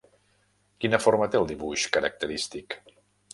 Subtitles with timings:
[0.85, 2.79] Quina forma té el dibuix característic?